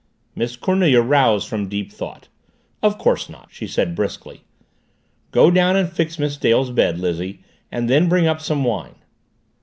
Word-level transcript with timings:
Miss 0.33 0.55
Cornelia 0.55 0.99
roused 1.03 1.47
from 1.47 1.69
deep 1.69 1.91
thought. 1.91 2.27
"Of 2.81 2.97
course 2.97 3.29
not," 3.29 3.49
she 3.51 3.67
said 3.67 3.93
briskly. 3.93 4.43
"Go 5.29 5.51
down 5.51 5.75
and 5.75 5.93
fix 5.93 6.17
Miss 6.17 6.37
Dale's 6.37 6.71
bed, 6.71 6.97
Lizzie. 6.97 7.43
And 7.71 7.87
then 7.87 8.09
bring 8.09 8.25
up 8.25 8.41
some 8.41 8.63
wine." 8.63 8.95